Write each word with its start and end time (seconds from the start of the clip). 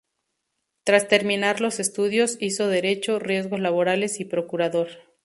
Tras 0.83 1.07
terminar 1.07 1.61
los 1.61 1.79
estudios, 1.79 2.37
hizo 2.39 2.67
Derecho, 2.67 3.19
Riesgos 3.19 3.59
Laborales 3.59 4.19
y 4.19 4.25
Procurador. 4.25 4.87